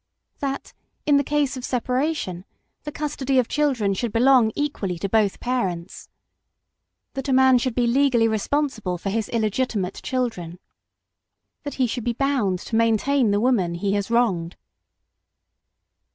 [0.39, 0.73] That,
[1.05, 2.43] in the case of separation,
[2.85, 6.09] the custody of children should belong equally to both parents.
[7.13, 10.57] That a man should be legally responsible for his illegitimate children.
[11.61, 14.57] That he should be bound to maintain the woman he has wronged.